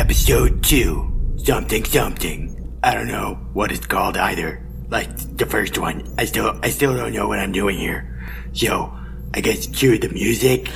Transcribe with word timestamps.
Episode 0.00 0.62
2. 0.62 1.36
Something 1.44 1.84
something. 1.84 2.78
I 2.82 2.94
don't 2.94 3.06
know 3.06 3.34
what 3.52 3.70
it's 3.70 3.84
called 3.84 4.16
either. 4.16 4.66
Like 4.88 5.14
the 5.36 5.44
first 5.44 5.76
one. 5.76 6.10
I 6.16 6.24
still 6.24 6.58
I 6.62 6.70
still 6.70 6.96
don't 6.96 7.12
know 7.12 7.28
what 7.28 7.38
I'm 7.38 7.52
doing 7.52 7.76
here. 7.76 8.08
So 8.54 8.96
I 9.34 9.42
guess 9.42 9.66
cue 9.66 9.98
the 9.98 10.08
music. 10.08 10.70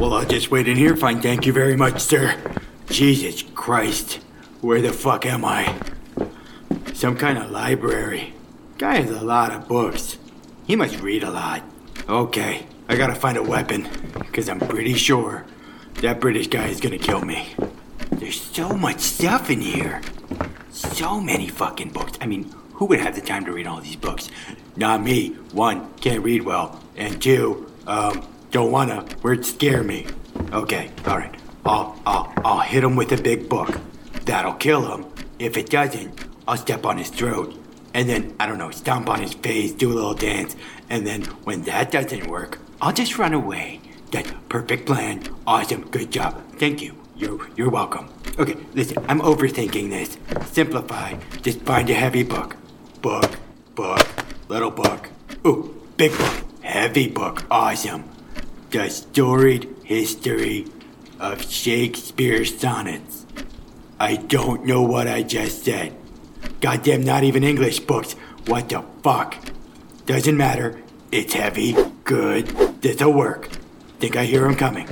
Well 0.00 0.12
I'll 0.12 0.26
just 0.26 0.50
wait 0.50 0.66
in 0.66 0.76
here, 0.76 0.96
fine, 0.96 1.22
thank 1.22 1.46
you 1.46 1.52
very 1.52 1.76
much, 1.76 2.00
sir. 2.00 2.34
Jesus 2.90 3.42
Christ. 3.42 4.14
Where 4.60 4.82
the 4.82 4.92
fuck 4.92 5.24
am 5.24 5.44
I? 5.44 5.72
Some 6.94 7.16
kind 7.16 7.38
of 7.38 7.52
library. 7.52 8.34
Guy 8.76 9.02
has 9.02 9.10
a 9.12 9.24
lot 9.24 9.52
of 9.52 9.68
books. 9.68 10.18
He 10.66 10.74
must 10.74 10.98
read 10.98 11.22
a 11.22 11.30
lot. 11.30 11.62
Okay, 12.08 12.66
I 12.90 12.96
gotta 12.96 13.14
find 13.14 13.36
a 13.36 13.42
weapon, 13.42 13.86
because 14.18 14.48
I'm 14.48 14.60
pretty 14.60 14.94
sure 14.94 15.44
that 16.00 16.20
British 16.20 16.46
guy 16.46 16.68
is 16.68 16.80
gonna 16.80 16.96
kill 16.96 17.20
me. 17.20 17.54
There's 18.12 18.40
so 18.40 18.70
much 18.70 19.00
stuff 19.00 19.50
in 19.50 19.60
here. 19.60 20.00
So 20.70 21.20
many 21.20 21.48
fucking 21.48 21.90
books. 21.90 22.16
I 22.20 22.26
mean, 22.26 22.50
who 22.72 22.86
would 22.86 23.00
have 23.00 23.14
the 23.14 23.20
time 23.20 23.44
to 23.44 23.52
read 23.52 23.66
all 23.66 23.82
these 23.82 23.96
books? 23.96 24.30
Not 24.74 25.02
me. 25.02 25.30
One, 25.52 25.92
can't 26.00 26.22
read 26.22 26.44
well. 26.44 26.82
And 26.96 27.20
two, 27.20 27.70
um, 27.86 28.26
don't 28.52 28.72
wanna. 28.72 29.04
Words 29.22 29.52
scare 29.52 29.82
me. 29.82 30.06
Okay, 30.52 30.90
alright. 31.06 31.34
I'll, 31.66 32.00
I'll, 32.06 32.32
I'll 32.42 32.60
hit 32.60 32.84
him 32.84 32.96
with 32.96 33.12
a 33.12 33.20
big 33.20 33.50
book. 33.50 33.78
That'll 34.24 34.54
kill 34.54 34.94
him. 34.94 35.04
If 35.38 35.58
it 35.58 35.68
doesn't, 35.68 36.24
I'll 36.46 36.56
step 36.56 36.86
on 36.86 36.96
his 36.96 37.10
throat. 37.10 37.54
And 37.92 38.08
then, 38.08 38.34
I 38.40 38.46
don't 38.46 38.58
know, 38.58 38.70
stomp 38.70 39.10
on 39.10 39.20
his 39.20 39.34
face, 39.34 39.72
do 39.72 39.92
a 39.92 39.94
little 39.94 40.14
dance. 40.14 40.56
And 40.88 41.06
then, 41.06 41.24
when 41.44 41.62
that 41.62 41.90
doesn't 41.90 42.26
work, 42.26 42.58
I'll 42.80 42.92
just 42.92 43.18
run 43.18 43.34
away. 43.34 43.80
That's 44.12 44.30
perfect 44.48 44.86
plan. 44.86 45.24
Awesome. 45.46 45.88
Good 45.90 46.12
job. 46.12 46.40
Thank 46.58 46.80
you. 46.80 46.94
You're, 47.16 47.48
you're 47.56 47.70
welcome. 47.70 48.08
Okay, 48.38 48.56
listen, 48.74 49.04
I'm 49.08 49.20
overthinking 49.20 49.90
this. 49.90 50.16
Simplify. 50.52 51.14
Just 51.42 51.60
find 51.62 51.90
a 51.90 51.94
heavy 51.94 52.22
book. 52.22 52.56
Book, 53.02 53.36
book, 53.74 54.06
little 54.48 54.70
book. 54.70 55.08
Ooh, 55.44 55.74
big 55.96 56.16
book. 56.16 56.44
Heavy 56.62 57.08
book. 57.08 57.44
Awesome. 57.50 58.04
The 58.70 58.88
Storied 58.88 59.68
History 59.82 60.66
of 61.18 61.50
Shakespeare's 61.50 62.56
Sonnets. 62.56 63.26
I 63.98 64.14
don't 64.16 64.64
know 64.64 64.82
what 64.82 65.08
I 65.08 65.24
just 65.24 65.64
said. 65.64 65.96
Goddamn, 66.60 67.02
not 67.02 67.24
even 67.24 67.42
English 67.42 67.80
books. 67.80 68.12
What 68.46 68.68
the 68.68 68.84
fuck? 69.02 69.34
Doesn't 70.06 70.36
matter. 70.36 70.80
It's 71.10 71.34
heavy. 71.34 71.74
Good. 72.08 72.46
This'll 72.80 73.12
work. 73.12 73.50
Think 74.00 74.16
I 74.16 74.24
hear 74.24 74.46
him 74.46 74.56
coming. 74.56 74.88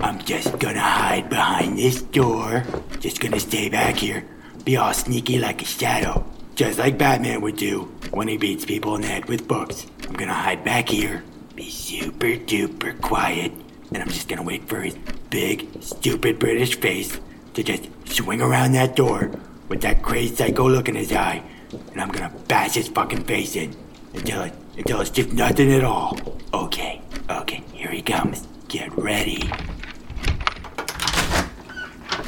I'm 0.00 0.18
just 0.18 0.58
gonna 0.58 0.80
hide 0.80 1.30
behind 1.30 1.78
this 1.78 2.02
door. 2.02 2.64
Just 2.98 3.20
gonna 3.20 3.38
stay 3.38 3.68
back 3.68 3.94
here. 3.94 4.24
Be 4.64 4.76
all 4.76 4.92
sneaky 4.92 5.38
like 5.38 5.62
a 5.62 5.64
shadow. 5.64 6.26
Just 6.56 6.80
like 6.80 6.98
Batman 6.98 7.40
would 7.42 7.56
do 7.56 7.82
when 8.10 8.26
he 8.26 8.36
beats 8.36 8.64
people 8.64 8.96
in 8.96 9.02
the 9.02 9.06
head 9.06 9.26
with 9.26 9.46
books. 9.46 9.86
I'm 10.08 10.14
gonna 10.14 10.34
hide 10.34 10.64
back 10.64 10.88
here. 10.88 11.22
Be 11.54 11.70
super 11.70 12.34
duper 12.34 13.00
quiet. 13.00 13.52
And 13.92 14.02
I'm 14.02 14.08
just 14.08 14.26
gonna 14.26 14.42
wait 14.42 14.68
for 14.68 14.80
his 14.80 14.96
big, 15.30 15.68
stupid 15.80 16.40
British 16.40 16.74
face 16.80 17.20
to 17.54 17.62
just 17.62 17.84
swing 18.08 18.42
around 18.42 18.72
that 18.72 18.96
door 18.96 19.30
with 19.68 19.82
that 19.82 20.02
crazy 20.02 20.34
psycho 20.34 20.68
look 20.68 20.88
in 20.88 20.96
his 20.96 21.12
eye. 21.12 21.44
And 21.92 22.00
I'm 22.00 22.08
gonna 22.08 22.34
bash 22.48 22.74
his 22.74 22.88
fucking 22.88 23.22
face 23.22 23.54
in 23.54 23.76
until 24.14 24.42
it 24.42 24.59
until 24.76 25.00
it's 25.00 25.10
just 25.10 25.32
nothing 25.32 25.72
at 25.72 25.84
all. 25.84 26.18
Okay, 26.52 27.00
okay, 27.28 27.62
here 27.72 27.90
he 27.90 28.02
comes. 28.02 28.46
Get 28.68 28.96
ready. 28.96 29.48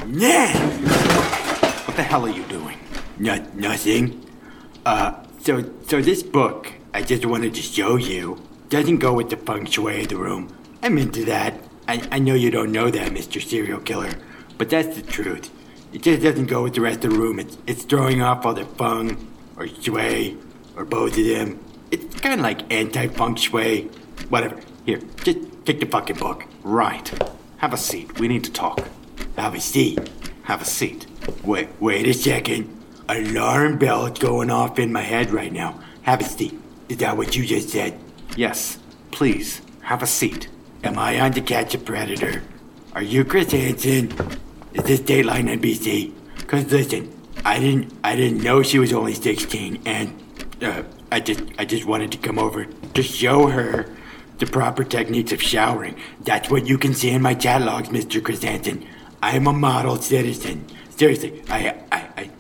Yeah! 0.09 0.53
What 1.87 1.97
the 1.97 2.03
hell 2.03 2.25
are 2.25 2.31
you 2.31 2.45
doing? 2.45 2.79
No, 3.19 3.37
nothing. 3.55 4.25
Uh, 4.85 5.15
so, 5.41 5.65
so 5.87 6.01
this 6.01 6.23
book 6.23 6.73
I 6.95 7.03
just 7.03 7.25
wanted 7.25 7.55
to 7.55 7.63
show 7.63 7.97
you 7.97 8.43
doesn't 8.69 8.99
go 8.99 9.13
with 9.13 9.31
the 9.31 9.37
feng 9.37 9.67
shui 9.67 10.03
of 10.03 10.09
the 10.09 10.17
room. 10.17 10.55
I'm 10.83 10.99
into 10.99 11.25
that. 11.27 11.55
I, 11.87 12.07
I 12.11 12.19
know 12.19 12.35
you 12.35 12.51
don't 12.51 12.73
know 12.73 12.91
that, 12.91 13.13
Mr. 13.13 13.43
Serial 13.43 13.81
Killer, 13.81 14.13
but 14.59 14.71
that's 14.71 14.97
the 14.97 15.03
truth. 15.03 15.51
It 15.93 16.03
just 16.03 16.23
doesn't 16.23 16.47
go 16.47 16.63
with 16.63 16.75
the 16.75 16.81
rest 16.81 17.05
of 17.05 17.13
the 17.13 17.19
room. 17.19 17.39
It's, 17.39 17.59
it's 17.67 17.85
throwing 17.85 18.23
off 18.23 18.45
all 18.45 18.55
the 18.55 18.65
feng 18.65 19.29
or 19.57 19.69
shui 19.69 20.37
or 20.77 20.85
both 20.85 21.17
of 21.19 21.25
them. 21.25 21.61
It's 21.93 22.21
kind 22.21 22.35
of 22.35 22.41
like 22.41 22.73
anti-feng 22.73 23.37
shui. 23.37 23.91
Whatever. 24.31 24.59
Here, 24.87 25.01
just 25.23 25.39
take 25.67 25.79
the 25.79 25.87
fucking 25.87 26.17
book. 26.17 26.47
Right. 26.63 27.07
Have 27.59 27.75
a 27.75 27.77
seat. 27.77 28.19
We 28.19 28.29
need 28.29 28.45
to 28.45 28.51
talk. 28.51 28.89
Have 29.37 29.55
a 29.55 29.61
seat. 29.61 30.01
Have 30.45 30.63
a 30.63 30.65
seat. 30.65 31.07
Wait, 31.45 31.69
wait 31.79 32.07
a 32.07 32.15
second. 32.15 32.83
Alarm 33.09 33.79
bell's 33.79 34.19
going 34.19 34.51
off 34.51 34.79
in 34.79 34.91
my 34.91 35.03
head 35.03 35.31
right 35.31 35.53
now. 35.53 35.79
Have 36.03 36.23
a 36.23 36.25
seat. 36.25 36.59
Is 36.89 36.97
that 36.99 37.17
what 37.17 37.37
you 37.37 37.45
just 37.45 37.69
said? 37.69 37.99
Yes. 38.37 38.79
Please, 39.11 39.61
have 39.83 40.03
a 40.03 40.07
seat. 40.07 40.49
Am 40.83 40.99
I 40.99 41.21
on 41.21 41.33
to 41.33 41.43
catch 41.43 41.75
a 41.75 41.79
predator? 41.79 42.43
Are 42.95 43.03
you 43.03 43.25
Chris 43.25 43.53
Hansen? 43.53 44.11
Is 44.73 44.85
this 44.85 45.01
Dateline 45.01 45.61
NBC? 45.61 46.13
Cause 46.47 46.73
listen, 46.73 47.13
I 47.45 47.61
didn't, 47.61 47.93
I 48.03 48.17
didn't 48.17 48.43
know 48.43 48.63
she 48.63 48.79
was 48.79 48.93
only 48.93 49.15
16, 49.15 49.83
and 49.85 50.22
uh, 50.63 50.83
I 51.11 51.21
just, 51.21 51.43
I 51.59 51.65
just 51.65 51.85
wanted 51.85 52.13
to 52.13 52.19
come 52.19 52.39
over 52.39 52.65
to 52.65 53.03
show 53.03 53.49
her 53.49 53.87
the 54.39 54.47
proper 54.47 54.85
techniques 54.85 55.33
of 55.33 55.43
showering. 55.43 55.97
That's 56.21 56.51
what 56.51 56.67
you 56.67 56.79
can 56.79 56.95
see 56.95 57.11
in 57.11 57.23
my 57.23 57.35
chat 57.35 57.63
logs, 57.63 57.89
Mr. 57.91 58.21
Hansen. 58.43 58.87
I 59.23 59.37
am 59.37 59.47
a 59.47 59.53
model 59.53 59.97
citizen. 59.97 60.67
Seriously, 60.91 61.43
I, 61.49 61.77
I, 61.93 62.09
I, 62.17 62.31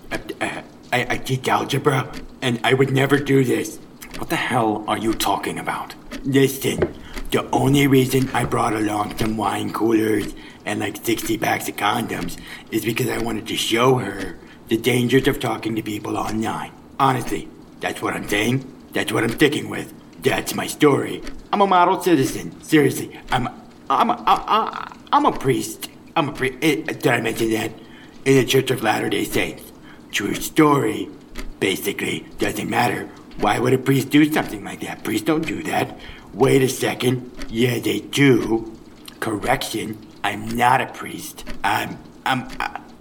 I, 0.40 0.64
I, 0.92 1.06
I 1.10 1.16
teach 1.18 1.48
algebra, 1.48 2.12
and 2.40 2.60
I 2.64 2.74
would 2.74 2.90
never 2.90 3.18
do 3.18 3.44
this. 3.44 3.78
What 4.18 4.30
the 4.30 4.36
hell 4.36 4.84
are 4.88 4.98
you 4.98 5.14
talking 5.14 5.58
about? 5.58 5.94
Listen, 6.24 6.94
the 7.30 7.48
only 7.50 7.86
reason 7.86 8.28
I 8.30 8.44
brought 8.44 8.74
along 8.74 9.16
some 9.18 9.36
wine 9.36 9.72
coolers 9.72 10.34
and 10.64 10.80
like 10.80 11.04
60 11.04 11.38
packs 11.38 11.68
of 11.68 11.76
condoms 11.76 12.38
is 12.70 12.84
because 12.84 13.08
I 13.08 13.18
wanted 13.18 13.46
to 13.48 13.56
show 13.56 13.98
her 13.98 14.38
the 14.68 14.76
dangers 14.76 15.26
of 15.28 15.40
talking 15.40 15.74
to 15.76 15.82
people 15.82 16.16
online. 16.16 16.72
Honestly, 16.98 17.48
that's 17.82 18.00
what 18.00 18.14
I'm 18.14 18.28
saying. 18.28 18.64
That's 18.92 19.12
what 19.12 19.24
I'm 19.24 19.30
sticking 19.30 19.68
with. 19.68 19.92
That's 20.22 20.54
my 20.54 20.68
story. 20.68 21.20
I'm 21.52 21.60
a 21.60 21.66
model 21.66 22.00
citizen. 22.00 22.62
Seriously, 22.62 23.18
I'm, 23.32 23.48
I'm, 23.90 24.10
a, 24.10 24.22
I, 24.24 24.96
I'm 25.12 25.26
a 25.26 25.32
priest. 25.32 25.90
I'm 26.14 26.28
a 26.28 26.32
priest. 26.32 26.58
Eh, 26.62 26.76
did 26.76 27.06
I 27.08 27.20
mention 27.20 27.50
that? 27.50 27.72
In 28.24 28.36
the 28.36 28.44
Church 28.44 28.70
of 28.70 28.84
Latter 28.84 29.08
Day 29.08 29.24
Saints. 29.24 29.64
True 30.12 30.34
story. 30.34 31.10
Basically, 31.58 32.24
doesn't 32.38 32.70
matter. 32.70 33.06
Why 33.38 33.58
would 33.58 33.72
a 33.72 33.78
priest 33.78 34.10
do 34.10 34.30
something 34.32 34.62
like 34.62 34.80
that? 34.80 35.02
Priests 35.02 35.26
don't 35.26 35.44
do 35.44 35.62
that. 35.64 35.98
Wait 36.32 36.62
a 36.62 36.68
second. 36.68 37.30
Yeah, 37.48 37.80
they 37.80 37.98
do. 37.98 38.78
Correction. 39.18 39.98
I'm 40.22 40.48
not 40.48 40.80
a 40.80 40.86
priest. 40.86 41.44
I'm 41.64 41.98
I'm 42.24 42.48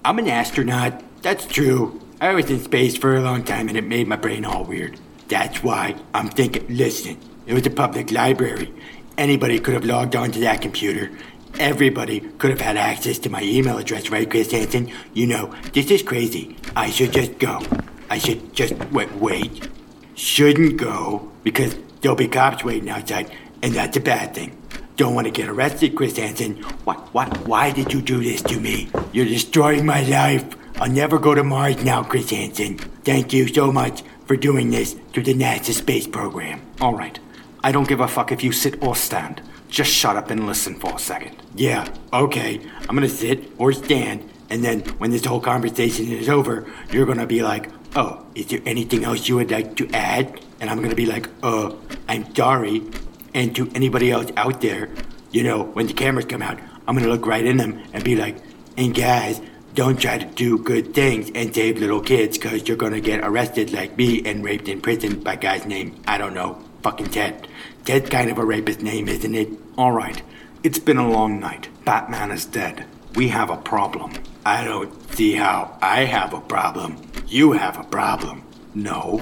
I'm 0.03 0.17
an 0.17 0.27
astronaut. 0.27 1.03
That's 1.21 1.45
true. 1.45 2.00
I 2.21 2.35
was 2.35 2.51
in 2.51 2.59
space 2.59 2.95
for 2.95 3.15
a 3.15 3.21
long 3.21 3.43
time 3.43 3.67
and 3.67 3.75
it 3.75 3.83
made 3.83 4.07
my 4.07 4.15
brain 4.15 4.45
all 4.45 4.63
weird. 4.63 4.99
That's 5.27 5.63
why 5.63 5.95
I'm 6.13 6.29
thinking 6.29 6.67
listen, 6.69 7.17
it 7.47 7.55
was 7.55 7.65
a 7.65 7.71
public 7.71 8.11
library. 8.11 8.71
Anybody 9.17 9.57
could 9.59 9.73
have 9.73 9.85
logged 9.85 10.15
onto 10.15 10.39
that 10.41 10.61
computer. 10.61 11.09
Everybody 11.57 12.19
could 12.19 12.51
have 12.51 12.61
had 12.61 12.77
access 12.77 13.17
to 13.19 13.31
my 13.31 13.41
email 13.41 13.79
address, 13.79 14.11
right, 14.11 14.29
Chris 14.29 14.51
Hansen? 14.51 14.91
You 15.15 15.25
know, 15.25 15.51
this 15.73 15.89
is 15.89 16.03
crazy. 16.03 16.57
I 16.75 16.91
should 16.91 17.11
just 17.11 17.39
go. 17.39 17.59
I 18.07 18.19
should 18.19 18.53
just 18.53 18.75
wait 18.91 19.11
wait. 19.15 19.67
Shouldn't 20.13 20.77
go 20.77 21.31
because 21.43 21.75
there'll 22.01 22.15
be 22.15 22.27
cops 22.27 22.63
waiting 22.63 22.89
outside, 22.89 23.31
and 23.63 23.73
that's 23.73 23.97
a 23.97 23.99
bad 23.99 24.35
thing. 24.35 24.55
Don't 24.95 25.15
want 25.15 25.25
to 25.25 25.31
get 25.31 25.49
arrested, 25.49 25.95
Chris 25.95 26.17
Hansen. 26.17 26.61
What, 26.83 26.99
what, 27.15 27.47
why 27.47 27.71
did 27.71 27.91
you 27.91 27.99
do 27.99 28.21
this 28.21 28.43
to 28.43 28.59
me? 28.59 28.91
You're 29.11 29.25
destroying 29.25 29.87
my 29.87 30.03
life. 30.03 30.55
I'll 30.81 30.89
never 30.89 31.19
go 31.19 31.35
to 31.35 31.43
Mars 31.43 31.83
now, 31.83 32.01
Chris 32.01 32.31
Hansen. 32.31 32.79
Thank 33.05 33.33
you 33.33 33.47
so 33.47 33.71
much 33.71 34.01
for 34.25 34.35
doing 34.35 34.71
this 34.71 34.95
to 35.13 35.21
the 35.21 35.35
NASA 35.35 35.73
space 35.73 36.07
program. 36.07 36.59
All 36.81 36.95
right. 36.95 37.19
I 37.63 37.71
don't 37.71 37.87
give 37.87 37.99
a 37.99 38.07
fuck 38.07 38.31
if 38.31 38.43
you 38.43 38.51
sit 38.51 38.81
or 38.81 38.95
stand. 38.95 39.43
Just 39.69 39.91
shut 39.91 40.15
up 40.15 40.31
and 40.31 40.47
listen 40.47 40.73
for 40.73 40.95
a 40.95 40.97
second. 40.97 41.37
Yeah, 41.53 41.87
okay. 42.11 42.59
I'm 42.89 42.95
gonna 42.95 43.09
sit 43.09 43.51
or 43.59 43.73
stand, 43.73 44.27
and 44.49 44.63
then 44.63 44.79
when 44.97 45.11
this 45.11 45.23
whole 45.23 45.39
conversation 45.39 46.07
is 46.07 46.27
over, 46.27 46.65
you're 46.91 47.05
gonna 47.05 47.27
be 47.27 47.43
like, 47.43 47.69
oh, 47.95 48.25
is 48.33 48.47
there 48.47 48.61
anything 48.65 49.03
else 49.03 49.29
you 49.29 49.35
would 49.35 49.51
like 49.51 49.75
to 49.75 49.87
add? 49.93 50.41
And 50.59 50.67
I'm 50.67 50.81
gonna 50.81 50.95
be 50.95 51.05
like, 51.05 51.29
uh, 51.43 51.75
I'm 52.09 52.33
sorry. 52.33 52.81
And 53.35 53.55
to 53.55 53.69
anybody 53.75 54.09
else 54.09 54.31
out 54.35 54.61
there, 54.61 54.89
you 55.29 55.43
know, 55.43 55.61
when 55.61 55.85
the 55.85 55.93
cameras 55.93 56.25
come 56.25 56.41
out, 56.41 56.59
I'm 56.87 56.97
gonna 56.97 57.07
look 57.07 57.27
right 57.27 57.45
in 57.45 57.57
them 57.57 57.83
and 57.93 58.03
be 58.03 58.15
like, 58.15 58.37
and 58.77 58.95
guys, 58.95 59.41
don't 59.81 59.99
try 59.99 60.15
to 60.15 60.25
do 60.35 60.59
good 60.59 60.93
things 60.93 61.31
and 61.33 61.55
save 61.55 61.79
little 61.79 62.01
kids 62.01 62.37
because 62.37 62.67
you're 62.67 62.77
gonna 62.77 63.01
get 63.01 63.23
arrested 63.23 63.73
like 63.73 63.97
me 63.97 64.23
and 64.23 64.43
raped 64.43 64.67
in 64.67 64.79
prison 64.79 65.19
by 65.21 65.35
guys 65.35 65.65
named, 65.65 65.99
I 66.05 66.19
don't 66.19 66.35
know, 66.35 66.63
fucking 66.83 67.07
Ted. 67.07 67.47
Ted's 67.83 68.07
kind 68.07 68.29
of 68.29 68.37
a 68.37 68.45
rapist 68.45 68.83
name, 68.83 69.07
isn't 69.07 69.33
it? 69.33 69.49
All 69.79 69.91
right. 69.91 70.21
It's 70.61 70.77
been 70.77 70.97
a 70.97 71.09
long 71.09 71.39
night. 71.39 71.69
Batman 71.83 72.29
is 72.29 72.45
dead. 72.45 72.85
We 73.15 73.29
have 73.29 73.49
a 73.49 73.57
problem. 73.57 74.13
I 74.45 74.63
don't 74.63 74.93
see 75.15 75.31
how 75.33 75.75
I 75.81 76.05
have 76.05 76.35
a 76.35 76.41
problem. 76.41 77.01
You 77.25 77.53
have 77.53 77.79
a 77.79 77.83
problem. 77.83 78.43
No, 78.75 79.19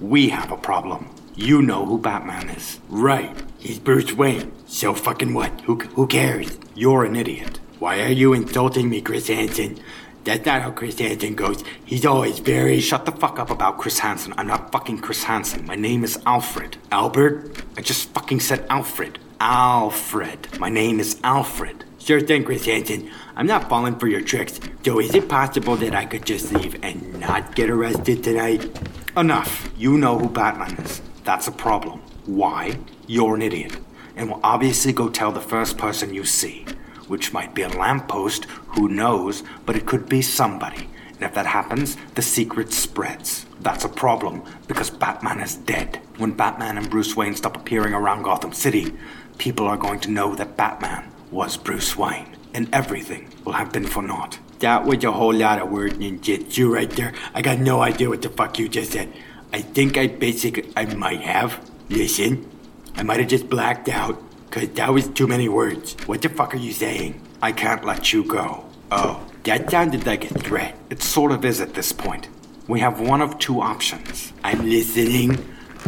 we 0.00 0.30
have 0.30 0.50
a 0.50 0.56
problem. 0.56 1.10
You 1.34 1.60
know 1.60 1.84
who 1.84 1.98
Batman 1.98 2.48
is. 2.48 2.80
Right. 2.88 3.36
He's 3.58 3.78
Bruce 3.78 4.14
Wayne. 4.14 4.50
So 4.66 4.94
fucking 4.94 5.34
what? 5.34 5.60
Who, 5.66 5.76
who 5.76 6.06
cares? 6.06 6.58
You're 6.74 7.04
an 7.04 7.16
idiot. 7.16 7.60
Why 7.80 8.02
are 8.02 8.12
you 8.12 8.34
insulting 8.34 8.90
me, 8.90 9.00
Chris 9.00 9.28
Hansen? 9.28 9.78
That's 10.24 10.44
not 10.44 10.60
how 10.60 10.70
Chris 10.70 10.98
Hansen 10.98 11.34
goes. 11.34 11.64
He's 11.82 12.04
always 12.04 12.38
very. 12.38 12.78
Shut 12.78 13.06
the 13.06 13.12
fuck 13.12 13.38
up 13.38 13.48
about 13.48 13.78
Chris 13.78 14.00
Hansen. 14.00 14.34
I'm 14.36 14.48
not 14.48 14.70
fucking 14.70 14.98
Chris 14.98 15.24
Hansen. 15.24 15.64
My 15.64 15.76
name 15.76 16.04
is 16.04 16.18
Alfred. 16.26 16.76
Albert? 16.92 17.64
I 17.78 17.80
just 17.80 18.10
fucking 18.10 18.40
said 18.40 18.66
Alfred. 18.68 19.18
Alfred. 19.40 20.58
My 20.58 20.68
name 20.68 21.00
is 21.00 21.18
Alfred. 21.24 21.86
Sure 21.98 22.20
thing, 22.20 22.44
Chris 22.44 22.66
Hansen. 22.66 23.10
I'm 23.34 23.46
not 23.46 23.70
falling 23.70 23.98
for 23.98 24.08
your 24.08 24.20
tricks. 24.20 24.60
So 24.84 25.00
is 25.00 25.14
it 25.14 25.30
possible 25.30 25.76
that 25.76 25.94
I 25.94 26.04
could 26.04 26.26
just 26.26 26.52
leave 26.52 26.76
and 26.84 27.18
not 27.18 27.54
get 27.54 27.70
arrested 27.70 28.22
tonight? 28.22 28.68
Enough. 29.16 29.72
You 29.78 29.96
know 29.96 30.18
who 30.18 30.28
Batman 30.28 30.76
is. 30.84 31.00
That's 31.24 31.48
a 31.48 31.52
problem. 31.52 32.02
Why? 32.26 32.78
You're 33.06 33.36
an 33.36 33.40
idiot. 33.40 33.78
And 34.16 34.28
will 34.28 34.40
obviously 34.44 34.92
go 34.92 35.08
tell 35.08 35.32
the 35.32 35.40
first 35.40 35.78
person 35.78 36.12
you 36.12 36.26
see. 36.26 36.66
Which 37.10 37.32
might 37.32 37.56
be 37.56 37.62
a 37.62 37.68
lamppost, 37.68 38.44
who 38.68 38.88
knows, 38.88 39.42
but 39.66 39.74
it 39.74 39.84
could 39.84 40.08
be 40.08 40.22
somebody. 40.22 40.88
And 41.14 41.24
if 41.24 41.34
that 41.34 41.46
happens, 41.46 41.96
the 42.14 42.22
secret 42.22 42.72
spreads. 42.72 43.46
That's 43.58 43.84
a 43.84 43.88
problem, 43.88 44.44
because 44.68 44.90
Batman 44.90 45.40
is 45.40 45.56
dead. 45.56 46.00
When 46.18 46.30
Batman 46.30 46.78
and 46.78 46.88
Bruce 46.88 47.16
Wayne 47.16 47.34
stop 47.34 47.56
appearing 47.56 47.94
around 47.94 48.22
Gotham 48.22 48.52
City, 48.52 48.94
people 49.38 49.66
are 49.66 49.76
going 49.76 49.98
to 50.00 50.10
know 50.12 50.36
that 50.36 50.56
Batman 50.56 51.10
was 51.32 51.56
Bruce 51.56 51.96
Wayne, 51.96 52.36
and 52.54 52.72
everything 52.72 53.28
will 53.44 53.54
have 53.54 53.72
been 53.72 53.88
for 53.88 54.04
naught. 54.04 54.38
That 54.60 54.84
was 54.84 55.02
a 55.02 55.10
whole 55.10 55.34
lot 55.34 55.60
of 55.60 55.68
word 55.68 55.94
ninjutsu 55.94 56.72
right 56.72 56.90
there. 56.90 57.12
I 57.34 57.42
got 57.42 57.58
no 57.58 57.82
idea 57.82 58.08
what 58.08 58.22
the 58.22 58.28
fuck 58.28 58.56
you 58.56 58.68
just 58.68 58.92
said. 58.92 59.12
I 59.52 59.62
think 59.62 59.98
I 59.98 60.06
basically, 60.06 60.72
I 60.76 60.84
might 60.94 61.22
have. 61.22 61.58
Listen, 61.88 62.48
I 62.94 63.02
might 63.02 63.18
have 63.18 63.28
just 63.28 63.50
blacked 63.50 63.88
out, 63.88 64.22
cause 64.50 64.68
that 64.70 64.92
was 64.92 65.08
too 65.08 65.26
many 65.26 65.48
words. 65.48 65.94
What 66.06 66.22
the 66.22 66.28
fuck 66.28 66.54
are 66.54 66.58
you 66.58 66.72
saying? 66.72 67.20
I 67.42 67.52
can't 67.52 67.84
let 67.84 68.12
you 68.12 68.24
go. 68.24 68.64
Oh, 68.90 69.24
that 69.44 69.70
sounded 69.70 70.06
like 70.06 70.30
a 70.30 70.34
threat. 70.38 70.76
It 70.90 71.02
sort 71.02 71.32
of 71.32 71.44
is 71.44 71.60
at 71.60 71.74
this 71.74 71.92
point. 71.92 72.28
We 72.68 72.80
have 72.80 73.00
one 73.00 73.22
of 73.22 73.38
two 73.38 73.60
options. 73.60 74.32
I'm 74.44 74.68
listening 74.68 75.36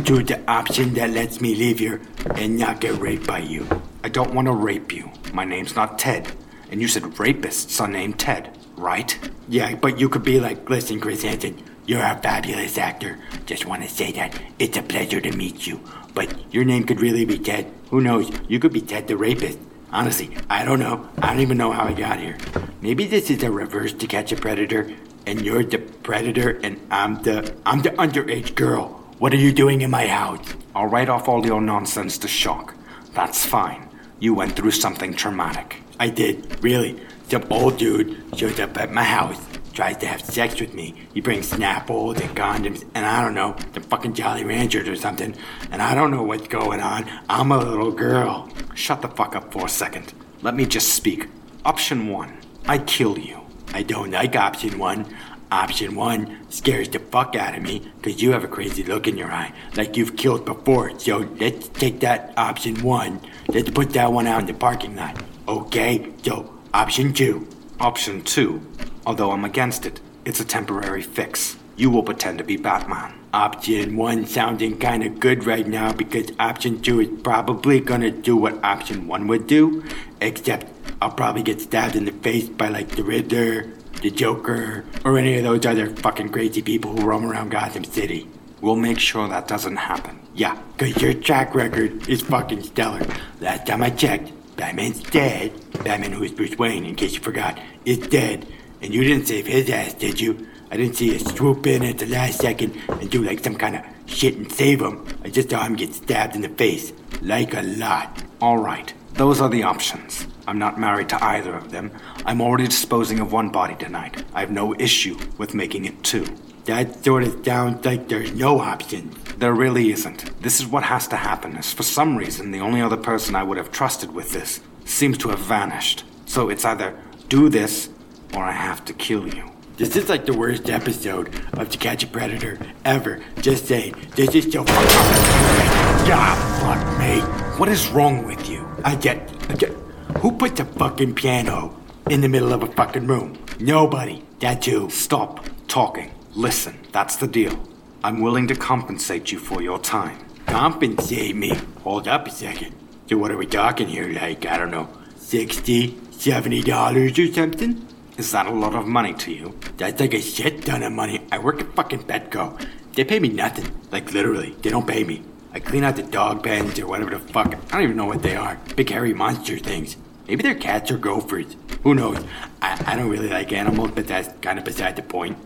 to 0.05 0.23
the 0.23 0.41
option 0.51 0.95
that 0.95 1.11
lets 1.11 1.41
me 1.41 1.55
leave 1.55 1.79
here 1.79 2.01
and 2.37 2.57
not 2.59 2.81
get 2.81 2.99
raped 2.99 3.27
by 3.27 3.39
you. 3.39 3.67
I 4.03 4.09
don't 4.09 4.35
want 4.35 4.47
to 4.47 4.53
rape 4.53 4.93
you. 4.93 5.11
My 5.33 5.45
name's 5.45 5.77
not 5.77 5.99
Ted. 5.99 6.33
And 6.71 6.81
you 6.81 6.89
said 6.89 7.03
rapists 7.03 7.81
are 7.81 7.89
named 7.89 8.19
Ted, 8.19 8.57
right? 8.77 9.17
Yeah, 9.49 9.75
but 9.75 10.01
you 10.01 10.09
could 10.09 10.23
be 10.23 10.41
like, 10.41 10.69
listen, 10.71 10.99
Chris 11.01 11.23
Hansen, 11.23 11.63
you're 11.87 12.03
a 12.03 12.17
fabulous 12.23 12.79
actor. 12.79 13.19
Just 13.45 13.67
want 13.67 13.83
to 13.83 13.89
say 13.89 14.13
that 14.13 14.41
it's 14.59 14.79
a 14.79 14.83
pleasure 14.83 15.21
to 15.21 15.37
meet 15.37 15.67
you. 15.67 15.81
But 16.15 16.53
your 16.55 16.65
name 16.65 16.85
could 16.85 17.01
really 17.01 17.25
be 17.25 17.39
Ted. 17.39 17.71
Who 17.93 18.01
knows? 18.01 18.33
You 18.49 18.59
could 18.59 18.73
be 18.73 18.81
Ted 18.81 19.07
the 19.07 19.19
rapist. 19.19 19.59
Honestly, 19.93 20.35
I 20.49 20.65
don't 20.65 20.81
know. 20.81 21.11
I 21.19 21.27
don't 21.29 21.41
even 21.41 21.59
know 21.59 21.73
how 21.73 21.85
I 21.85 21.93
got 21.93 22.19
here. 22.19 22.39
Maybe 22.81 23.05
this 23.07 23.29
is 23.29 23.43
a 23.43 23.51
reverse 23.51 23.93
to 23.93 24.07
catch 24.07 24.33
a 24.33 24.37
predator, 24.37 24.91
and 25.27 25.43
you're 25.43 25.63
the 25.63 25.77
predator, 25.77 26.59
and 26.63 26.81
I'm 26.91 27.23
the 27.23 27.55
I'm 27.67 27.83
the 27.83 27.91
underage 27.91 28.55
girl. 28.55 28.99
What 29.19 29.35
are 29.35 29.43
you 29.45 29.53
doing 29.53 29.83
in 29.83 29.91
my 29.91 30.07
house? 30.07 30.55
I'll 30.75 30.87
write 30.87 31.11
off 31.11 31.29
all 31.29 31.45
your 31.45 31.61
nonsense 31.61 32.17
to 32.19 32.29
shock. 32.29 32.75
That's 33.13 33.45
fine. 33.45 33.87
You 34.21 34.33
went 34.33 34.57
through 34.57 34.71
something 34.71 35.13
traumatic. 35.13 35.83
I 36.01 36.09
did, 36.09 36.65
really. 36.65 36.99
Some 37.29 37.45
old 37.51 37.77
dude 37.77 38.25
showed 38.35 38.59
up 38.59 38.79
at 38.79 38.91
my 38.91 39.05
house, 39.05 39.39
tries 39.73 39.97
to 39.99 40.07
have 40.07 40.23
sex 40.23 40.61
with 40.61 40.75
me. 40.75 40.95
He 41.15 41.21
brings 41.21 41.51
Snapples 41.51 42.21
and 42.21 42.37
condoms, 42.37 42.85
and 42.95 43.05
I 43.05 43.23
don't 43.23 43.35
know, 43.35 43.57
the 43.73 43.81
fucking 43.81 44.15
Jolly 44.15 44.45
Ranchers 44.45 44.89
or 44.89 44.97
something. 44.97 45.35
And 45.71 45.83
I 45.83 45.95
don't 45.95 46.11
know 46.11 46.23
what's 46.23 46.49
going 46.49 46.81
on. 46.81 47.11
I'm 47.29 47.53
a 47.53 47.59
little 47.59 47.93
girl. 47.93 48.49
Shut 48.75 49.03
the 49.03 49.09
fuck 49.09 49.35
up 49.35 49.53
for 49.53 49.67
a 49.67 49.69
second. 49.69 50.13
Let 50.43 50.55
me 50.55 50.67
just 50.67 50.95
speak. 50.95 51.29
Option 51.65 52.09
one 52.09 52.37
I 52.67 52.79
kill 52.79 53.19
you. 53.19 53.41
I 53.73 53.83
don't 53.83 54.11
like 54.11 54.37
option 54.37 54.79
one. 54.79 55.07
Option 55.51 55.95
one 55.95 56.51
scares 56.51 56.89
the 56.89 56.99
fuck 56.99 57.37
out 57.37 57.55
of 57.55 57.63
me 57.63 57.91
because 58.01 58.23
you 58.23 58.33
have 58.33 58.45
a 58.45 58.49
crazy 58.49 58.83
look 58.85 59.07
in 59.07 59.19
your 59.19 59.31
eye, 59.31 59.53
like 59.77 59.97
you've 59.97 60.17
killed 60.17 60.45
before. 60.45 60.99
So 60.99 61.19
let's 61.39 61.69
take 61.69 62.01
that 62.01 62.33
option 62.37 62.83
one. 62.83 63.21
Let's 63.49 63.71
put 63.71 63.91
that 63.91 64.13
one 64.13 64.27
out 64.27 64.41
in 64.41 64.47
the 64.47 64.55
parking 64.55 64.97
lot. 64.97 65.23
Okay, 65.49 66.13
so 66.23 66.59
option 66.73 67.13
two. 67.13 67.47
Option 67.81 68.23
two, 68.23 68.63
although 69.07 69.33
I'm 69.33 69.45
against 69.45 69.87
it, 69.87 70.01
it's 70.25 70.41
a 70.41 70.45
temporary 70.45 71.03
fix. 71.03 71.57
You 71.77 71.91
will 71.91 72.03
pretend 72.03 72.39
to 72.39 72.45
be 72.45 72.57
Batman. 72.57 73.15
Option 73.33 73.97
one 73.97 74.27
sounding 74.27 74.79
kind 74.79 75.03
of 75.03 75.19
good 75.19 75.45
right 75.45 75.67
now 75.67 75.93
because 75.93 76.31
option 76.39 76.81
two 76.83 77.01
is 77.01 77.09
probably 77.23 77.81
gonna 77.81 78.11
do 78.11 78.37
what 78.37 78.63
option 78.63 79.09
one 79.09 79.27
would 79.29 79.47
do, 79.47 79.83
except 80.21 80.67
I'll 81.01 81.11
probably 81.11 81.43
get 81.43 81.61
stabbed 81.61 81.97
in 81.97 82.05
the 82.05 82.13
face 82.13 82.49
by 82.49 82.69
like 82.69 82.91
the 82.91 83.03
Riddler, 83.03 83.73
the 84.03 84.11
Joker, 84.11 84.85
or 85.05 85.19
any 85.19 85.39
of 85.39 85.45
those 85.45 85.65
other 85.65 85.89
fucking 85.97 86.29
crazy 86.29 86.63
people 86.63 86.93
who 86.93 87.07
roam 87.07 87.25
around 87.25 87.51
Gotham 87.51 87.85
City. 87.85 88.29
We'll 88.61 88.77
make 88.77 88.99
sure 88.99 89.27
that 89.29 89.49
doesn't 89.49 89.77
happen. 89.77 90.21
Yeah, 90.35 90.57
cause 90.79 91.01
your 91.01 91.15
track 91.15 91.55
record 91.55 92.09
is 92.09 92.23
fucking 92.23 92.63
stellar. 92.63 93.01
Last 93.41 93.67
time 93.67 93.83
I 93.83 93.91
checked, 93.91 94.31
Batman's 94.57 95.03
dead. 95.03 95.53
Batman, 95.83 96.13
who 96.13 96.23
is 96.23 96.33
Bruce 96.33 96.57
Wayne, 96.57 96.85
in 96.85 96.95
case 96.95 97.15
you 97.15 97.21
forgot, 97.21 97.59
is 97.85 97.99
dead. 97.99 98.47
And 98.83 98.93
you 98.93 99.05
didn't 99.05 99.27
save 99.27 99.47
his 99.47 99.71
ass, 99.71 99.95
did 99.95 100.21
you? 100.21 100.49
I 100.71 100.77
didn't 100.77 100.97
see 100.97 101.13
you 101.13 101.19
swoop 101.19 101.67
in 101.67 101.85
at 101.85 101.99
the 101.99 102.07
last 102.07 102.41
second 102.41 102.77
and 102.89 103.11
do 103.11 103.23
like 103.23 103.45
some 103.45 103.55
kind 103.55 103.77
of 103.77 103.83
shit 104.07 104.37
and 104.37 104.51
save 104.51 104.81
him. 104.81 105.07
I 105.23 105.31
just 105.31 105.51
saw 105.51 105.63
him 105.63 105.77
get 105.77 105.95
stabbed 105.95 106.35
in 106.35 106.43
the 106.43 106.49
face. 106.49 106.93
Like 107.21 107.55
a 107.55 107.63
lot. 107.63 108.23
All 108.41 108.59
right, 108.59 108.93
those 109.15 109.41
are 109.41 109.49
the 109.49 109.63
options. 109.63 110.27
I'm 110.49 110.59
not 110.59 110.81
married 110.81 111.09
to 111.11 111.25
either 111.25 111.55
of 111.55 111.71
them. 111.71 111.93
I'm 112.27 112.41
already 112.41 112.67
disposing 112.67 113.21
of 113.21 113.33
one 113.33 113.51
body 113.51 113.77
tonight. 113.77 114.25
I 114.35 114.41
have 114.41 114.51
no 114.51 114.75
issue 114.75 115.17
with 115.39 115.55
making 115.55 115.85
it 115.85 116.03
two. 116.03 116.27
That 116.65 117.05
sort 117.05 117.23
of 117.23 117.45
sounds 117.45 117.85
like 117.85 118.09
there's 118.09 118.33
no 118.33 118.61
option. 118.61 119.15
There 119.37 119.53
really 119.53 119.93
isn't. 119.93 120.43
This 120.43 120.61
is 120.61 120.67
what 120.67 120.85
has 120.85 121.07
to 121.09 121.17
happen, 121.17 121.57
is 121.57 121.73
for 121.73 121.83
some 121.83 122.17
reason 122.17 122.51
the 122.51 122.61
only 122.61 122.81
other 122.81 122.97
person 122.97 123.37
I 123.37 123.43
would 123.43 123.59
have 123.59 123.71
trusted 123.71 124.13
with 124.13 124.33
this 124.33 124.61
seems 124.85 125.19
to 125.19 125.29
have 125.29 125.41
vanished. 125.41 126.05
So 126.27 126.49
it's 126.49 126.65
either 126.65 126.99
do 127.29 127.49
this 127.49 127.89
or 128.35 128.45
I 128.45 128.53
have 128.53 128.85
to 128.87 128.93
kill 128.93 129.33
you. 129.33 129.51
This 129.77 129.97
is 129.97 130.09
like 130.09 130.27
the 130.27 130.37
worst 130.37 130.69
episode 130.69 131.35
of 131.55 131.71
To 131.71 131.79
Catch 131.79 132.05
a 132.05 132.07
Predator 132.07 132.59
ever. 132.85 133.23
Just 133.41 133.67
saying, 133.67 133.95
this 134.15 134.35
is 134.35 134.53
so 134.53 134.65
fucking 134.65 136.09
God, 136.09 136.37
fuck 136.61 136.99
me. 136.99 137.21
What 137.59 137.69
is 137.69 137.89
wrong 137.89 138.27
with 138.27 138.49
you? 138.49 138.67
I 138.85 138.95
get, 138.97 139.19
I 139.49 139.55
get, 139.55 139.73
who 140.19 140.33
puts 140.33 140.61
a 140.61 140.65
fucking 140.65 141.15
piano 141.15 141.77
in 142.11 142.21
the 142.21 142.29
middle 142.29 142.53
of 142.53 142.63
a 142.63 142.67
fucking 142.67 143.07
room? 143.07 143.39
Nobody. 143.59 144.23
That's 144.41 144.67
you. 144.67 144.91
Stop 144.91 145.47
talking. 145.69 146.13
Listen, 146.35 146.79
that's 146.93 147.17
the 147.17 147.27
deal. 147.27 147.59
I'm 148.05 148.21
willing 148.21 148.49
to 148.49 148.55
compensate 148.55 149.31
you 149.31 149.39
for 149.39 149.63
your 149.63 149.79
time. 149.79 150.19
Compensate 150.47 151.37
me? 151.37 151.53
Hold 151.85 152.09
up 152.09 152.27
a 152.27 152.31
second. 152.31 152.75
So 153.09 153.17
what 153.17 153.31
are 153.31 153.37
we 153.37 153.47
talking 153.47 153.89
here? 153.89 154.09
Like, 154.13 154.45
I 154.47 154.59
don't 154.59 154.71
know, 154.71 154.89
60 155.17 155.99
70 156.23 156.63
dollars 156.63 157.19
or 157.19 157.33
something? 157.33 157.85
Is 158.19 158.33
that 158.33 158.47
a 158.47 158.51
lot 158.51 158.75
of 158.75 158.87
money 158.87 159.15
to 159.15 159.33
you? 159.33 159.59
That's 159.79 159.99
like 159.99 160.13
a 160.13 160.21
shit 160.21 160.65
ton 160.67 160.83
of 160.83 160.93
money. 160.93 161.27
I 161.33 161.39
work 161.39 161.61
at 161.61 161.75
fucking 161.75 162.05
Petco. 162.05 162.63
They 162.95 163.05
pay 163.05 163.19
me 163.19 163.31
nothing. 163.31 163.75
Like 163.91 164.13
literally, 164.13 164.51
they 164.61 164.69
don't 164.69 164.87
pay 164.87 165.03
me. 165.03 165.23
I 165.55 165.61
clean 165.61 165.83
out 165.85 165.97
the 165.97 166.03
dog 166.03 166.43
pens 166.43 166.79
or 166.79 166.87
whatever 166.87 167.11
the 167.11 167.19
fuck. 167.19 167.55
I 167.55 167.73
don't 167.73 167.83
even 167.83 167.97
know 167.97 168.05
what 168.05 168.23
they 168.23 168.37
are. 168.37 168.59
Big 168.77 168.91
hairy 168.91 169.15
monster 169.15 169.59
things. 169.59 169.97
Maybe 170.29 170.43
they're 170.43 170.55
cats 170.55 170.91
or 170.91 170.99
gophers. 170.99 171.57
Who 171.83 171.95
knows? 171.95 172.23
I, 172.61 172.83
I 172.87 172.97
don't 172.97 173.09
really 173.09 173.29
like 173.29 173.53
animals, 173.53 173.91
but 173.95 174.07
that's 174.07 174.29
kind 174.41 174.59
of 174.59 174.65
beside 174.65 174.97
the 174.97 175.03
point. 175.03 175.39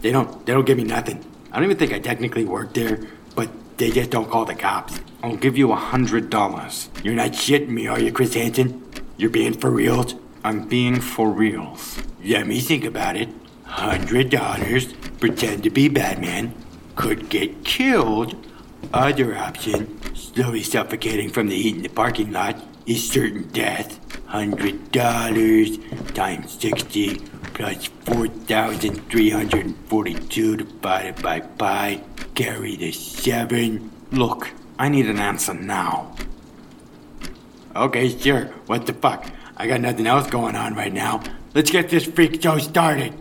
They 0.00 0.10
don't 0.10 0.44
they 0.46 0.54
don't 0.54 0.64
give 0.66 0.78
me 0.78 0.84
nothing. 0.84 1.24
I 1.52 1.56
don't 1.56 1.64
even 1.64 1.76
think 1.76 1.92
I 1.92 1.98
technically 1.98 2.44
work 2.44 2.74
there, 2.74 3.00
but 3.34 3.50
they 3.76 3.90
just 3.90 4.10
don't 4.10 4.30
call 4.30 4.44
the 4.44 4.54
cops. 4.54 4.98
I'll 5.22 5.36
give 5.36 5.56
you 5.56 5.72
a 5.72 5.76
hundred 5.76 6.30
dollars. 6.30 6.88
You're 7.02 7.14
not 7.14 7.32
shitting 7.32 7.68
me, 7.68 7.86
are 7.86 8.00
you, 8.00 8.12
Chris 8.12 8.34
Hansen? 8.34 8.82
You're 9.18 9.30
being 9.30 9.52
for 9.52 9.70
reals? 9.70 10.14
I'm 10.42 10.68
being 10.68 11.00
for 11.00 11.30
reals. 11.30 12.02
Let 12.24 12.46
me 12.46 12.60
think 12.60 12.84
about 12.86 13.16
it. 13.16 13.28
Hundred 13.64 14.30
dollars, 14.30 14.92
pretend 15.20 15.62
to 15.64 15.70
be 15.70 15.88
Batman, 15.88 16.54
could 16.96 17.28
get 17.28 17.64
killed. 17.64 18.34
Other 18.94 19.36
option, 19.36 20.00
slowly 20.14 20.62
suffocating 20.62 21.28
from 21.28 21.48
the 21.48 21.60
heat 21.60 21.76
in 21.76 21.82
the 21.82 21.88
parking 21.88 22.32
lot, 22.32 22.56
is 22.86 23.08
certain 23.10 23.48
death. 23.48 24.00
Hundred 24.26 24.90
dollars 24.90 25.78
times 26.14 26.58
sixty 26.58 27.16
plus 27.52 27.86
four 28.06 28.28
thousand 28.28 29.06
three 29.10 29.30
hundred 29.30 29.66
and 29.66 29.76
forty-two 29.88 30.56
divided 30.56 31.22
by 31.22 31.40
pi. 31.40 32.00
Carry 32.34 32.76
the 32.76 32.90
seven. 32.90 33.90
Look, 34.12 34.50
I 34.78 34.88
need 34.88 35.06
an 35.06 35.18
answer 35.18 35.52
now. 35.54 36.16
Okay, 37.76 38.08
sure. 38.16 38.46
What 38.66 38.86
the 38.86 38.94
fuck? 38.94 39.30
I 39.56 39.66
got 39.66 39.80
nothing 39.80 40.06
else 40.06 40.28
going 40.30 40.56
on 40.56 40.74
right 40.74 40.92
now. 40.92 41.22
Let's 41.54 41.70
get 41.70 41.88
this 41.88 42.04
freak 42.04 42.42
show 42.42 42.58
started. 42.58 43.12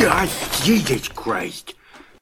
God, 0.00 0.28
Jesus 0.62 1.08
Christ. 1.08 1.74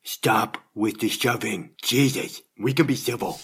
Stop 0.02 0.56
with 0.74 1.00
the 1.00 1.10
shoving. 1.10 1.72
Jesus, 1.82 2.40
we 2.58 2.72
can 2.72 2.86
be 2.86 2.96
civil. 2.96 3.38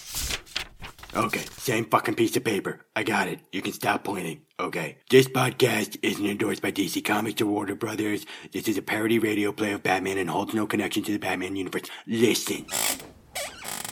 Okay, 1.15 1.45
same 1.57 1.85
fucking 1.85 2.15
piece 2.15 2.35
of 2.35 2.43
paper. 2.43 2.79
I 2.95 3.03
got 3.03 3.27
it. 3.27 3.39
You 3.51 3.61
can 3.61 3.73
stop 3.73 4.03
pointing. 4.03 4.41
Okay. 4.59 4.97
This 5.11 5.27
podcast 5.27 5.97
isn't 6.01 6.25
endorsed 6.25 6.63
by 6.63 6.71
DC 6.71 7.05
Comics 7.05 7.39
or 7.39 7.45
Warner 7.45 7.75
Brothers. 7.75 8.25
This 8.51 8.67
is 8.67 8.79
a 8.79 8.81
parody 8.81 9.19
radio 9.19 9.51
play 9.51 9.73
of 9.73 9.83
Batman 9.83 10.17
and 10.17 10.27
holds 10.27 10.55
no 10.55 10.65
connection 10.65 11.03
to 11.03 11.11
the 11.11 11.19
Batman 11.19 11.55
universe. 11.55 11.83
Listen. 12.07 12.65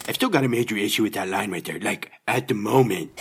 I've 0.07 0.15
still 0.15 0.29
got 0.29 0.43
a 0.43 0.49
major 0.49 0.75
issue 0.75 1.03
with 1.03 1.13
that 1.13 1.27
line 1.27 1.51
right 1.51 1.63
there. 1.63 1.79
Like, 1.79 2.11
at 2.27 2.47
the 2.47 2.55
moment, 2.55 3.11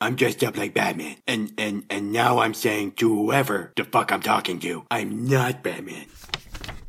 I'm 0.00 0.14
dressed 0.14 0.44
up 0.44 0.56
like 0.56 0.72
Batman. 0.72 1.16
And, 1.26 1.52
and, 1.58 1.84
and 1.90 2.12
now 2.12 2.38
I'm 2.38 2.54
saying 2.54 2.92
to 2.92 3.08
whoever 3.12 3.72
the 3.74 3.84
fuck 3.84 4.12
I'm 4.12 4.22
talking 4.22 4.60
to, 4.60 4.86
I'm 4.88 5.26
not 5.26 5.64
Batman. 5.64 6.06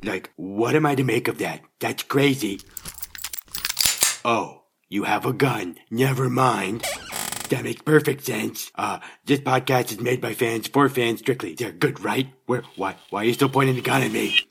Like, 0.03 0.31
what 0.35 0.75
am 0.75 0.85
I 0.85 0.93
to 0.93 1.03
make 1.03 1.27
of 1.27 1.39
that? 1.39 1.61
That's 1.79 2.03
crazy. 2.03 2.61
Oh, 4.23 4.56
you 4.89 5.03
have 5.03 5.25
a 5.25 5.33
gun. 5.33 5.77
Never 5.89 6.29
mind. 6.29 6.85
That 7.49 7.63
makes 7.63 7.81
perfect 7.81 8.25
sense. 8.25 8.71
Uh, 8.75 8.99
this 9.25 9.39
podcast 9.39 9.91
is 9.91 9.99
made 9.99 10.21
by 10.21 10.33
fans 10.33 10.67
for 10.67 10.89
fans 10.89 11.19
strictly. 11.19 11.55
They're 11.55 11.71
good, 11.71 12.03
right? 12.03 12.27
Where, 12.45 12.63
why, 12.75 12.95
why 13.09 13.21
are 13.21 13.25
you 13.25 13.33
still 13.33 13.49
pointing 13.49 13.75
the 13.75 13.81
gun 13.81 14.01
at 14.01 14.11
me? 14.11 14.47